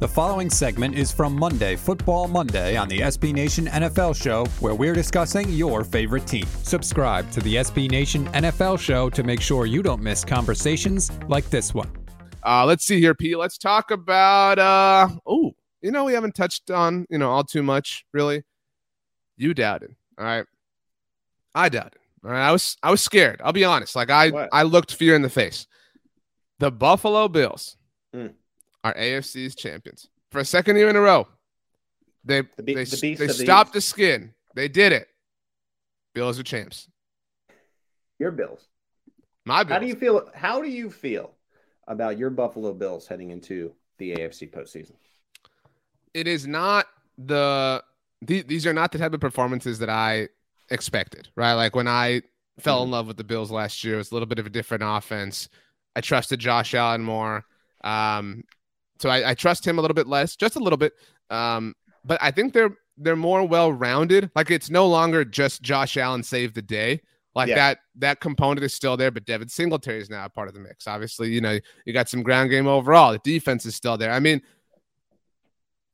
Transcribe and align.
The 0.00 0.08
following 0.08 0.48
segment 0.48 0.94
is 0.94 1.12
from 1.12 1.38
Monday, 1.38 1.76
Football 1.76 2.26
Monday, 2.26 2.74
on 2.74 2.88
the 2.88 3.00
SB 3.00 3.34
Nation 3.34 3.66
NFL 3.66 4.16
Show, 4.16 4.46
where 4.60 4.74
we're 4.74 4.94
discussing 4.94 5.50
your 5.50 5.84
favorite 5.84 6.26
team. 6.26 6.46
Subscribe 6.62 7.30
to 7.32 7.40
the 7.40 7.56
SB 7.56 7.90
Nation 7.90 8.26
NFL 8.28 8.80
Show 8.80 9.10
to 9.10 9.22
make 9.22 9.42
sure 9.42 9.66
you 9.66 9.82
don't 9.82 10.00
miss 10.00 10.24
conversations 10.24 11.12
like 11.28 11.50
this 11.50 11.74
one. 11.74 11.90
Uh, 12.42 12.64
let's 12.64 12.86
see 12.86 12.98
here, 12.98 13.14
P. 13.14 13.36
Let's 13.36 13.58
talk 13.58 13.90
about. 13.90 14.58
Uh, 14.58 15.10
oh, 15.26 15.52
you 15.82 15.90
know 15.90 16.04
we 16.04 16.14
haven't 16.14 16.34
touched 16.34 16.70
on 16.70 17.06
you 17.10 17.18
know 17.18 17.30
all 17.30 17.44
too 17.44 17.62
much 17.62 18.06
really. 18.14 18.42
You 19.36 19.52
doubted, 19.52 19.94
all 20.18 20.24
right. 20.24 20.46
I 21.54 21.68
doubted. 21.68 22.00
All 22.24 22.30
right, 22.30 22.48
I 22.48 22.52
was 22.52 22.78
I 22.82 22.90
was 22.90 23.02
scared. 23.02 23.42
I'll 23.44 23.52
be 23.52 23.64
honest. 23.64 23.94
Like 23.94 24.08
I 24.08 24.30
What? 24.30 24.48
I 24.50 24.62
looked 24.62 24.94
fear 24.94 25.14
in 25.14 25.20
the 25.20 25.28
face. 25.28 25.66
The 26.58 26.70
Buffalo 26.70 27.28
Bills. 27.28 27.76
Are 28.84 28.94
AFC's 28.94 29.54
champions 29.54 30.08
for 30.30 30.38
a 30.40 30.44
second 30.44 30.76
year 30.76 30.88
in 30.88 30.96
a 30.96 31.00
row. 31.00 31.26
They 32.24 32.42
The 32.56 32.62
be- 32.62 32.74
they, 32.74 32.84
the 32.84 33.14
they 33.14 33.26
the 33.26 33.32
stopped 33.34 33.68
East. 33.68 33.74
the 33.74 33.80
skin. 33.80 34.34
They 34.54 34.68
did 34.68 34.92
it. 34.92 35.08
Bills 36.14 36.38
are 36.38 36.42
champs. 36.42 36.88
Your 38.18 38.30
Bills. 38.32 38.66
My 39.46 39.62
Bills. 39.64 39.72
How 39.74 39.78
do 39.80 39.86
you 39.86 39.94
feel? 39.96 40.30
How 40.34 40.60
do 40.60 40.68
you 40.68 40.90
feel 40.90 41.32
about 41.88 42.18
your 42.18 42.30
Buffalo 42.30 42.72
Bills 42.72 43.06
heading 43.06 43.30
into 43.30 43.72
the 43.98 44.14
AFC 44.16 44.50
postseason? 44.50 44.92
it 46.12 46.26
is 46.26 46.44
not 46.44 46.86
the, 47.18 47.80
the 48.22 48.42
these 48.42 48.66
are 48.66 48.72
not 48.72 48.90
the 48.90 48.98
type 48.98 49.14
of 49.14 49.20
performances 49.20 49.78
that 49.78 49.88
I 49.88 50.28
expected, 50.70 51.28
right? 51.36 51.54
Like 51.54 51.76
when 51.76 51.86
I 51.86 52.22
fell 52.58 52.82
in 52.82 52.90
love 52.90 53.06
with 53.06 53.16
the 53.16 53.22
Bills 53.24 53.50
last 53.52 53.84
year, 53.84 53.94
it 53.94 53.98
was 53.98 54.10
a 54.10 54.14
little 54.14 54.26
bit 54.26 54.40
of 54.40 54.46
a 54.46 54.50
different 54.50 54.82
offense. 54.84 55.48
I 55.94 56.00
trusted 56.00 56.40
Josh 56.40 56.74
Allen 56.74 57.02
more. 57.02 57.44
Um, 57.84 58.42
so 59.00 59.08
I, 59.08 59.30
I 59.30 59.34
trust 59.34 59.66
him 59.66 59.78
a 59.78 59.80
little 59.80 59.94
bit 59.94 60.06
less, 60.06 60.36
just 60.36 60.56
a 60.56 60.60
little 60.60 60.76
bit. 60.76 60.92
Um, 61.30 61.74
but 62.04 62.18
I 62.22 62.30
think 62.30 62.52
they're 62.52 62.76
they're 62.96 63.16
more 63.16 63.46
well 63.46 63.72
rounded. 63.72 64.30
Like 64.34 64.50
it's 64.50 64.70
no 64.70 64.86
longer 64.86 65.24
just 65.24 65.62
Josh 65.62 65.96
Allen 65.96 66.22
saved 66.22 66.54
the 66.54 66.62
day. 66.62 67.00
Like 67.34 67.48
Yeah. 67.48 67.54
that 67.56 67.78
that 67.96 68.20
component 68.20 68.64
is 68.64 68.74
still 68.74 68.96
there, 68.96 69.10
but 69.10 69.24
Devin 69.24 69.48
Singletary 69.48 70.00
is 70.00 70.10
now 70.10 70.24
a 70.24 70.28
part 70.28 70.48
of 70.48 70.54
the 70.54 70.60
mix. 70.60 70.86
Obviously, 70.86 71.30
you 71.32 71.40
know, 71.40 71.58
you 71.84 71.92
got 71.92 72.08
some 72.08 72.22
ground 72.22 72.50
game 72.50 72.66
overall. 72.66 73.12
The 73.12 73.20
defense 73.24 73.64
is 73.66 73.74
still 73.74 73.96
there. 73.96 74.10
I 74.12 74.18
mean, 74.20 74.42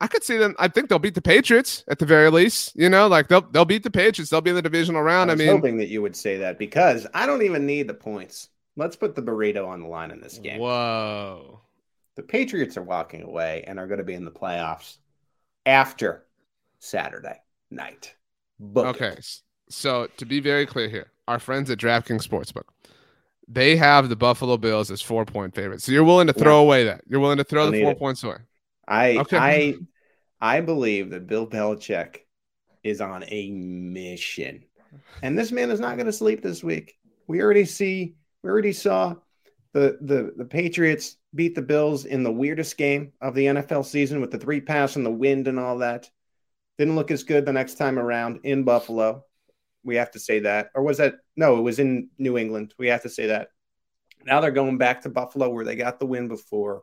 I 0.00 0.06
could 0.06 0.24
see 0.24 0.38
them. 0.38 0.54
I 0.58 0.68
think 0.68 0.88
they'll 0.88 0.98
beat 0.98 1.14
the 1.14 1.22
Patriots 1.22 1.84
at 1.88 1.98
the 1.98 2.06
very 2.06 2.30
least. 2.30 2.74
You 2.74 2.88
know, 2.88 3.06
like 3.06 3.28
they'll 3.28 3.42
they'll 3.42 3.64
beat 3.66 3.82
the 3.82 3.90
Patriots. 3.90 4.30
They'll 4.30 4.40
be 4.40 4.50
in 4.50 4.56
the 4.56 4.62
divisional 4.62 5.02
round. 5.02 5.30
I 5.30 5.32
I, 5.32 5.34
was 5.36 5.38
mean, 5.40 5.48
hoping 5.50 5.76
that 5.78 5.88
you 5.88 6.02
would 6.02 6.16
say 6.16 6.38
that 6.38 6.58
because 6.58 7.06
I 7.14 7.26
don't 7.26 7.42
even 7.42 7.66
need 7.66 7.86
the 7.86 7.94
points. 7.94 8.48
Let's 8.76 8.96
put 8.96 9.14
the 9.14 9.22
burrito 9.22 9.66
on 9.68 9.82
the 9.82 9.88
line 9.88 10.10
in 10.10 10.20
this 10.20 10.38
game. 10.38 10.58
whoa. 10.58 11.59
The 12.20 12.26
Patriots 12.26 12.76
are 12.76 12.82
walking 12.82 13.22
away 13.22 13.64
and 13.66 13.78
are 13.78 13.86
going 13.86 13.96
to 13.96 14.04
be 14.04 14.12
in 14.12 14.26
the 14.26 14.30
playoffs 14.30 14.98
after 15.64 16.26
Saturday 16.78 17.40
night. 17.70 18.14
Book 18.58 18.88
Okay, 18.88 19.14
it. 19.16 19.26
so 19.70 20.06
to 20.18 20.26
be 20.26 20.38
very 20.38 20.66
clear 20.66 20.90
here, 20.90 21.12
our 21.26 21.38
friends 21.38 21.70
at 21.70 21.78
DraftKings 21.78 22.28
Sportsbook, 22.28 22.64
they 23.48 23.74
have 23.74 24.10
the 24.10 24.16
Buffalo 24.16 24.58
Bills 24.58 24.90
as 24.90 25.00
four 25.00 25.24
point 25.24 25.54
favorites. 25.54 25.84
So 25.84 25.92
you're 25.92 26.04
willing 26.04 26.26
to 26.26 26.34
throw 26.34 26.60
away 26.60 26.84
that. 26.84 27.00
You're 27.08 27.20
willing 27.20 27.38
to 27.38 27.44
throw 27.44 27.64
Don't 27.64 27.72
the 27.72 27.80
four 27.84 27.92
it. 27.92 27.98
points 27.98 28.22
away. 28.22 28.36
I 28.86 29.16
Okay. 29.16 29.38
I 29.38 29.74
I 30.42 30.60
believe 30.60 31.08
that 31.12 31.26
Bill 31.26 31.46
Belichick 31.46 32.16
is 32.84 33.00
on 33.00 33.24
a 33.28 33.50
mission. 33.50 34.64
And 35.22 35.38
this 35.38 35.52
man 35.52 35.70
is 35.70 35.80
not 35.80 35.96
going 35.96 36.04
to 36.04 36.12
sleep 36.12 36.42
this 36.42 36.62
week. 36.62 36.98
We 37.26 37.40
already 37.40 37.64
see 37.64 38.16
we 38.42 38.50
already 38.50 38.74
saw 38.74 39.16
the 39.72 39.98
the 40.00 40.32
the 40.36 40.44
Patriots 40.44 41.16
beat 41.34 41.54
the 41.54 41.62
Bills 41.62 42.04
in 42.04 42.22
the 42.22 42.32
weirdest 42.32 42.76
game 42.76 43.12
of 43.20 43.34
the 43.34 43.46
NFL 43.46 43.84
season 43.84 44.20
with 44.20 44.30
the 44.30 44.38
three 44.38 44.60
pass 44.60 44.96
and 44.96 45.06
the 45.06 45.10
wind 45.10 45.48
and 45.48 45.58
all 45.58 45.78
that. 45.78 46.10
Didn't 46.78 46.96
look 46.96 47.10
as 47.10 47.22
good 47.22 47.44
the 47.44 47.52
next 47.52 47.74
time 47.74 47.98
around 47.98 48.40
in 48.44 48.64
Buffalo. 48.64 49.24
We 49.84 49.96
have 49.96 50.10
to 50.12 50.18
say 50.18 50.40
that. 50.40 50.70
Or 50.74 50.82
was 50.82 50.98
that 50.98 51.16
no, 51.36 51.58
it 51.58 51.62
was 51.62 51.78
in 51.78 52.08
New 52.18 52.36
England. 52.36 52.74
We 52.78 52.88
have 52.88 53.02
to 53.02 53.08
say 53.08 53.26
that. 53.26 53.48
Now 54.24 54.40
they're 54.40 54.50
going 54.50 54.78
back 54.78 55.02
to 55.02 55.08
Buffalo 55.08 55.48
where 55.48 55.64
they 55.64 55.76
got 55.76 55.98
the 55.98 56.06
win 56.06 56.28
before. 56.28 56.82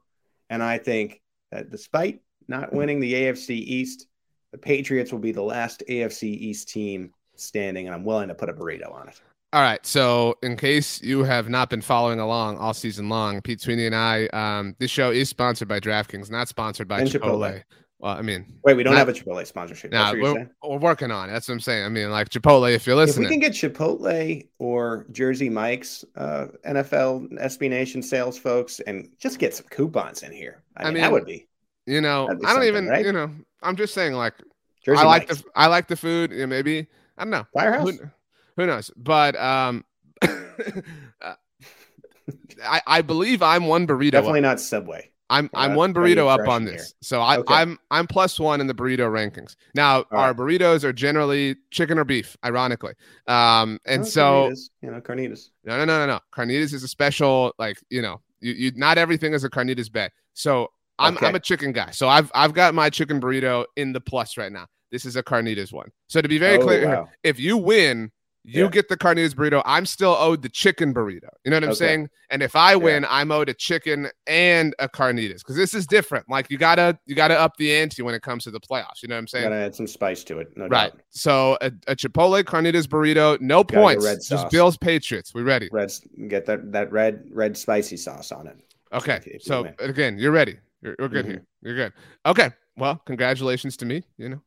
And 0.50 0.64
I 0.64 0.78
think 0.78 1.22
that 1.52 1.70
despite 1.70 2.22
not 2.48 2.74
winning 2.74 3.00
the 3.00 3.14
AFC 3.14 3.50
East, 3.50 4.08
the 4.52 4.58
Patriots 4.58 5.12
will 5.12 5.20
be 5.20 5.34
the 5.34 5.44
last 5.44 5.84
AFC 5.90 6.24
East 6.24 6.70
team 6.70 7.12
standing, 7.36 7.86
and 7.86 7.94
I'm 7.94 8.06
willing 8.06 8.30
to 8.30 8.36
put 8.36 8.50
a 8.50 8.54
burrito 8.54 8.92
on 8.94 9.10
it. 9.10 9.22
All 9.54 9.62
right. 9.62 9.84
So, 9.86 10.36
in 10.44 10.58
case 10.58 11.02
you 11.02 11.24
have 11.24 11.48
not 11.50 11.70
been 11.70 11.82
following 11.82 12.20
along 12.20 12.58
all 12.58 12.74
season 12.74 13.08
long, 13.10 13.42
Pete 13.42 13.62
Sweeney 13.62 13.86
and 13.86 13.96
I, 13.96 14.28
um, 14.28 14.76
this 14.80 14.92
show 14.92 15.12
is 15.12 15.30
sponsored 15.30 15.68
by 15.68 15.80
DraftKings, 15.80 16.30
not 16.30 16.50
sponsored 16.50 16.88
by 16.88 17.04
Chipotle. 17.04 17.22
Chipotle. 17.22 17.64
Well, 18.00 18.16
I 18.16 18.22
mean, 18.22 18.60
Wait, 18.64 18.76
we 18.76 18.84
don't 18.84 18.94
Not- 18.94 19.08
have 19.08 19.10
a 19.10 19.14
Chipotle 19.14 19.48
sponsorship. 19.48 19.92
nah, 19.92 20.10
what 20.10 20.18
you're 20.18 20.34
we're, 20.34 20.50
we're 20.70 20.78
working 20.78 21.10
on 21.10 21.30
it. 21.30 21.34
That's 21.34 21.48
what 21.48 21.56
I'm 21.56 21.60
saying. 21.62 21.84
I 21.84 21.90
mean, 21.90 22.12
like 22.12 22.30
Chipotle, 22.30 22.72
if 22.72 22.86
you're 22.86 23.02
If 23.02 23.18
we 23.18 23.26
can 23.26 23.40
get 23.40 23.54
Chipotle 23.54 24.48
or 24.60 25.08
Jersey 25.12 25.50
Mike's 25.50 26.06
uh, 26.16 26.48
NFL 26.68 27.32
SB 27.42 27.70
Nation 27.70 28.04
sales 28.04 28.38
folks 28.38 28.80
and 28.82 29.10
just 29.18 29.40
get 29.40 29.56
some 29.56 29.66
coupons 29.72 30.22
in 30.22 30.32
here, 30.32 30.62
I, 30.76 30.82
I 30.82 30.86
mean, 30.86 30.94
mean, 30.96 31.02
that 31.04 31.12
would 31.12 31.26
be 31.26 31.48
you 31.88 32.02
know, 32.02 32.28
be 32.40 32.46
I 32.46 32.54
don't 32.54 32.66
even, 32.66 32.88
right? 32.88 33.04
you 33.04 33.14
know, 33.14 33.32
I'm 33.64 33.76
just 33.76 33.94
saying, 33.94 34.14
like, 34.14 34.34
Jersey 34.86 35.02
I 35.02 35.06
like 35.06 35.30
Mike's. 35.30 35.42
the 35.42 35.50
I 35.56 35.68
like 35.68 35.88
the 35.88 35.96
food. 35.96 36.32
Yeah, 36.32 36.46
maybe 36.46 36.86
I 37.18 37.24
don't 37.24 37.32
know. 37.32 37.48
Firehouse. 37.54 37.92
Who, 37.92 38.12
who 38.58 38.66
knows? 38.66 38.92
But 38.98 39.36
um, 39.38 39.86
uh, 40.22 41.34
I 42.66 42.82
I 42.86 43.02
believe 43.02 43.42
I'm 43.42 43.68
one 43.68 43.88
burrito. 43.88 44.12
Definitely 44.12 44.40
Up. 44.40 44.44
not 44.44 44.60
Subway. 44.60 45.12
I'm 45.30 45.50
I'm 45.54 45.74
uh, 45.74 45.76
one 45.76 45.94
burrito 45.94 46.28
up 46.30 46.48
on 46.48 46.64
this. 46.66 46.94
So 47.02 47.22
I 47.22 47.38
Okay. 47.38 47.54
I'm 47.54 47.78
I'm 47.92 48.08
plus 48.08 48.40
one 48.40 48.62
in 48.62 48.68
the 48.68 48.74
burrito 48.74 49.10
rankings. 49.12 49.56
Now 49.76 50.06
our 50.12 50.34
burritos 50.34 50.84
are 50.86 50.94
generally 50.94 51.56
chicken 51.72 52.00
or 52.00 52.06
beef, 52.06 52.38
ironically. 52.46 52.94
Um, 53.28 53.80
and 53.86 54.02
Oh, 54.02 54.06
so 54.06 54.22
carnitas, 54.24 54.70
you 54.82 54.92
know, 54.92 55.02
carnitas. 55.02 55.50
no 55.66 55.78
no 55.78 55.86
no 55.86 56.00
no 56.00 56.06
no. 56.08 56.20
Carnitas 56.34 56.74
is 56.74 56.84
a 56.84 56.88
special 56.88 57.54
like 57.60 57.78
you 57.90 58.02
know 58.02 58.22
you, 58.40 58.54
you 58.54 58.72
not 58.76 58.98
everything 58.98 59.34
is 59.34 59.44
a 59.44 59.50
carnitas 59.50 59.92
bed. 59.92 60.12
So 60.34 60.70
I'm 60.98 61.16
Okay. 61.18 61.28
I'm 61.28 61.36
a 61.36 61.40
chicken 61.42 61.74
guy. 61.74 61.92
So 61.92 62.08
I've 62.08 62.32
I've 62.34 62.54
got 62.54 62.74
my 62.74 62.90
chicken 62.90 63.20
burrito 63.20 63.66
in 63.76 63.92
the 63.92 64.00
plus 64.02 64.38
right 64.38 64.52
now. 64.52 64.68
This 64.92 65.04
is 65.04 65.18
a 65.18 65.24
carnitas 65.24 65.74
one. 65.74 65.92
So 66.08 66.22
to 66.22 66.30
be 66.30 66.38
very 66.38 66.58
Oh, 66.58 66.64
clear, 66.64 66.88
wow. 66.88 67.10
if 67.24 67.38
you 67.38 67.58
win, 67.58 68.12
you 68.50 68.64
Yeah. 68.64 68.70
get 68.70 68.88
the 68.88 68.96
carnitas 68.96 69.34
burrito. 69.36 69.62
I'm 69.66 69.86
still 69.86 70.16
owed 70.18 70.42
the 70.42 70.48
chicken 70.48 70.94
burrito. 70.94 71.28
You 71.44 71.52
know 71.52 71.58
what 71.58 71.64
I'm 71.66 71.70
Okay. 71.72 71.78
saying? 71.80 72.10
And 72.30 72.42
if 72.42 72.56
I 72.56 72.76
win, 72.78 73.06
I'm 73.10 73.30
owed 73.32 73.50
a 73.50 73.54
chicken 73.54 74.10
and 74.26 74.74
a 74.80 74.88
carnitas 74.88 75.40
because 75.40 75.56
this 75.58 75.74
is 75.74 75.86
different. 75.86 76.30
Like 76.30 76.50
you 76.50 76.58
gotta 76.58 76.98
you 77.06 77.14
gotta 77.16 77.38
up 77.38 77.58
the 77.58 77.74
ante 77.76 78.02
when 78.02 78.16
it 78.16 78.22
comes 78.22 78.46
to 78.46 78.52
the 78.52 78.60
playoffs. 78.60 79.02
You 79.04 79.10
know 79.10 79.16
what 79.16 79.20
I'm 79.20 79.28
saying? 79.28 79.44
Gotta 79.46 79.56
add 79.56 79.76
some 79.76 79.86
spice 79.88 80.24
to 80.26 80.40
it. 80.40 80.48
No 80.56 80.68
right. 80.68 80.92
doubt. 80.94 81.02
So 81.10 81.58
a, 81.62 81.68
a 81.88 81.96
Chipotle 81.96 82.42
carnitas 82.44 82.88
burrito, 82.88 83.40
no 83.42 83.64
points. 83.64 84.04
red 84.06 84.16
Just 84.16 84.30
sauce. 84.30 84.52
Bills 84.52 84.78
Patriots. 84.78 85.34
We 85.34 85.42
ready? 85.42 85.68
Reds 85.72 86.02
get 86.30 86.46
that 86.46 86.72
that 86.72 86.92
red 86.92 87.26
red 87.32 87.58
spicy 87.58 87.98
sauce 87.98 88.32
on 88.32 88.48
it. 88.48 88.58
Okay. 88.94 89.18
if 89.18 89.26
you 89.28 89.40
So 89.42 89.70
again, 89.80 90.18
you're 90.18 90.32
ready. 90.32 90.58
You're, 90.82 90.96
you're 91.00 91.10
good 91.10 91.26
Mhm. 91.26 91.30
here. 91.30 91.46
You're 91.64 91.76
good. 91.76 91.94
Okay. 92.26 92.50
Well, 92.78 93.02
congratulations 93.06 93.76
to 93.78 93.86
me. 93.86 94.04
You 94.18 94.30
know, 94.30 94.42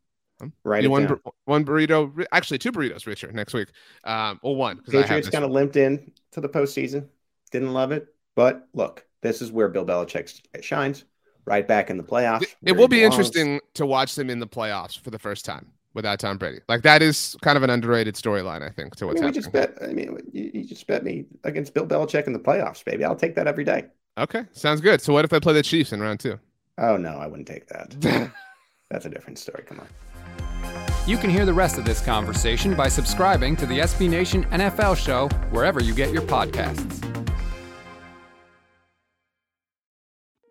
Right. 0.65 0.89
one 0.89 1.07
bur- 1.07 1.21
one 1.45 1.65
burrito, 1.65 2.25
actually 2.33 2.59
two 2.59 2.73
burritos, 2.73 3.07
Richard, 3.07 3.35
next 3.35 3.55
week. 3.55 3.69
Um, 4.05 4.41
well, 4.43 4.55
one 4.57 4.77
because 4.77 5.03
Patriots 5.03 5.29
kind 5.31 5.45
of 5.45 5.51
limped 5.51 5.77
in 5.77 6.13
to 6.33 6.41
the 6.41 6.49
postseason. 6.49 7.09
Didn't 7.51 7.73
love 7.73 7.93
it, 7.93 8.07
but 8.37 8.69
look, 8.75 9.05
this 9.23 9.43
is 9.43 9.51
where 9.53 9.69
Bill 9.69 9.85
Belichick 9.85 10.41
shines. 10.63 10.65
shines. 10.65 11.05
Right 11.47 11.67
back 11.67 11.91
in 11.91 11.97
the 11.97 12.05
playoffs. 12.05 12.45
It 12.65 12.73
will 12.77 12.87
be 12.87 12.99
belongs. 12.99 13.15
interesting 13.15 13.61
to 13.75 13.87
watch 13.87 14.15
them 14.15 14.31
in 14.31 14.39
the 14.39 14.47
playoffs 14.47 14.99
for 14.99 15.11
the 15.11 15.19
first 15.19 15.45
time 15.45 15.67
without 15.95 16.21
Tom 16.21 16.39
Brady. 16.39 16.61
Like 16.69 16.83
that 16.83 17.03
is 17.03 17.35
kind 17.43 17.57
of 17.57 17.63
an 17.63 17.71
underrated 17.71 18.15
storyline, 18.15 18.63
I 18.63 18.69
think, 18.71 18.95
to 18.97 19.07
I 19.07 19.09
what's 19.09 19.21
mean, 19.23 19.33
we 19.33 19.39
happening. 19.39 19.43
just 19.43 19.53
bet. 19.53 19.79
I 19.83 19.93
mean, 19.93 20.19
you, 20.33 20.51
you 20.55 20.65
just 20.65 20.87
bet 20.87 21.03
me 21.03 21.25
against 21.45 21.75
Bill 21.75 21.87
Belichick 21.87 22.27
in 22.27 22.33
the 22.35 22.39
playoffs, 22.39 22.85
baby. 22.85 23.05
I'll 23.05 23.17
take 23.17 23.35
that 23.37 23.47
every 23.49 23.65
day. 23.65 23.87
Okay, 24.19 24.45
sounds 24.53 24.81
good. 24.81 25.01
So 25.01 25.13
what 25.13 25.25
if 25.25 25.33
I 25.33 25.39
play 25.41 25.55
the 25.55 25.63
Chiefs 25.63 25.93
in 25.93 26.01
round 26.01 26.21
two? 26.21 26.39
Oh 26.79 26.97
no, 26.97 27.17
I 27.17 27.27
wouldn't 27.27 27.49
take 27.49 27.67
that. 27.69 27.97
That's 28.91 29.07
a 29.07 29.11
different 29.11 29.39
story. 29.39 29.65
Come 29.67 29.81
on. 29.81 29.87
You 31.07 31.17
can 31.17 31.31
hear 31.31 31.47
the 31.47 31.55
rest 31.55 31.79
of 31.79 31.85
this 31.85 32.01
conversation 32.01 32.75
by 32.75 32.89
subscribing 32.89 33.57
to 33.57 33.67
the 33.67 33.79
SB 33.79 34.09
Nation 34.11 34.45
NFL 34.47 34.97
Show 34.97 35.29
wherever 35.51 35.83
you 35.83 35.95
get 35.95 36.13
your 36.13 36.23
podcasts. 36.23 37.07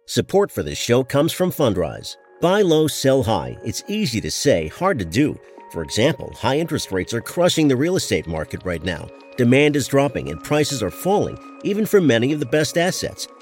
Support 0.08 0.52
for 0.52 0.64
this 0.64 0.80
show 0.80 1.04
comes 1.04 1.32
from 1.32 1.52
Fundrise. 1.52 2.18
Buy 2.42 2.64
low, 2.64 2.88
sell 2.88 3.22
high. 3.22 3.58
It's 3.64 3.84
easy 3.88 4.20
to 4.22 4.32
say, 4.32 4.68
hard 4.70 4.98
to 4.98 5.06
do. 5.06 5.40
For 5.72 5.84
example, 5.84 6.34
high 6.34 6.58
interest 6.58 6.92
rates 6.92 7.14
are 7.14 7.22
crushing 7.22 7.68
the 7.68 7.76
real 7.76 7.96
estate 7.96 8.26
market 8.26 8.66
right 8.66 8.84
now. 8.84 9.08
Demand 9.38 9.76
is 9.76 9.88
dropping 9.88 10.30
and 10.30 10.44
prices 10.44 10.82
are 10.82 10.90
falling, 10.90 11.38
even 11.64 11.86
for 11.86 12.02
many 12.02 12.34
of 12.34 12.40
the 12.40 12.48
best 12.48 12.76
assets. 12.76 13.28